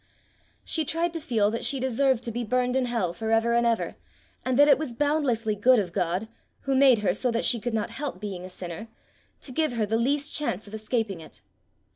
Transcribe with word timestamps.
She 0.65 0.83
tried 0.83 1.13
to 1.13 1.21
feel 1.21 1.51
that 1.51 1.63
she 1.63 1.79
deserved 1.79 2.23
to 2.23 2.31
be 2.31 2.43
burned 2.43 2.75
in 2.75 2.85
hell 2.85 3.13
for 3.13 3.29
ever 3.29 3.53
and 3.53 3.67
ever, 3.67 3.97
and 4.43 4.57
that 4.57 4.67
it 4.67 4.79
was 4.79 4.93
boundlessly 4.93 5.53
good 5.53 5.77
of 5.77 5.93
God 5.93 6.27
who 6.61 6.73
made 6.73 7.03
her 7.05 7.13
so 7.13 7.29
that 7.29 7.45
she 7.45 7.59
could 7.59 7.75
not 7.75 7.91
help 7.91 8.19
being 8.19 8.43
a 8.43 8.49
sinner 8.49 8.87
to 9.41 9.51
give 9.51 9.73
her 9.73 9.85
the 9.85 9.97
least 9.99 10.33
chance 10.33 10.67
of 10.67 10.73
escaping 10.73 11.21
it. 11.21 11.43